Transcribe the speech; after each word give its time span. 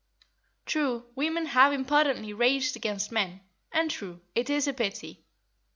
True, 0.65 1.05
women 1.13 1.45
have 1.45 1.71
impotently 1.71 2.33
raged 2.33 2.75
against 2.75 3.11
men, 3.11 3.41
and, 3.71 3.91
true, 3.91 4.19
it 4.33 4.49
is 4.49 4.67
a 4.67 4.73
pity. 4.73 5.21